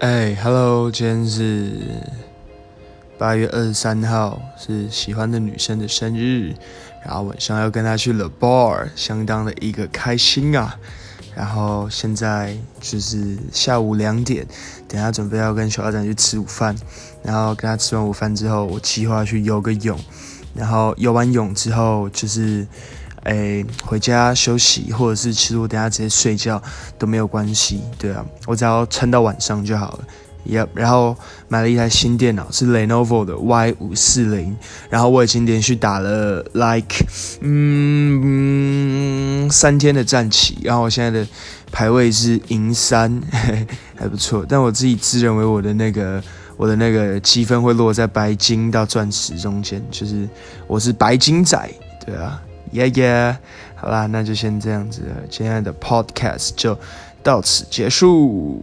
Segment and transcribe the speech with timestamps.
[0.00, 1.72] 哎，Hello，今天是
[3.18, 6.54] 八月二十三号，是喜欢的女生的生日，
[7.04, 10.74] 然后晚上要跟她去 The Bar，相当的一个开心啊。
[11.34, 14.46] 然后现在就是下午两点，
[14.88, 16.74] 等下准备要跟小阿展去吃午饭，
[17.22, 19.98] 然后跟他吃完午饭之后，我计划去游个泳，
[20.54, 22.66] 然后游完泳之后就是。
[23.24, 26.60] 哎，回家休息，或者是其实我等下直接睡觉
[26.98, 30.00] 都没有关系，对啊，我只要撑到晚上就好了。
[30.42, 31.14] 也然后
[31.48, 34.56] 买了一台新电脑，是 Lenovo 的 Y 五四零，
[34.88, 37.04] 然后我已经连续打了 like
[37.42, 41.28] 嗯三天的战旗，然后我现在的
[41.70, 43.20] 排位是银三，
[43.94, 44.44] 还不错。
[44.48, 46.24] 但我自己自认为我的那个
[46.56, 50.26] 我的那个积分会落在白金到钻石中间，就是
[50.66, 51.70] 我是白金仔，
[52.06, 52.40] 对啊。
[52.72, 53.36] 耶耶，
[53.74, 55.16] 好啦，那就先这样子了。
[55.28, 56.78] 今天的 podcast 就
[57.22, 58.62] 到此结束。